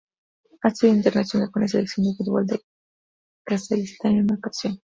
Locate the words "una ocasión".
4.23-4.79